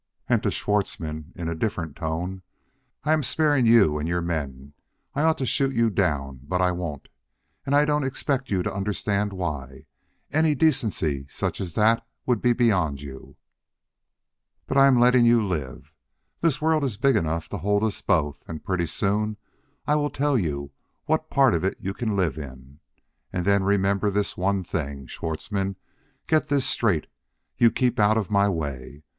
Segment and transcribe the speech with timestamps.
[0.27, 2.41] And to Schwartzmann, in a different tone:
[3.03, 4.73] "I am sparing you and your men.
[5.13, 7.07] I ought to shoot you down, but I won't.
[7.67, 9.85] And I don't expect you to understand why;
[10.31, 13.35] any decency such as that would beyond you.
[14.65, 15.91] "But I am letting you live.
[16.41, 19.37] This world is big enough to hold us both, and pretty soon
[19.85, 20.71] I will tell you
[21.05, 22.79] what part of it you can live in.
[23.31, 25.75] And then remember this one thing, Schwartzmann
[26.25, 27.05] get this straight!
[27.59, 29.03] you keep out of my way.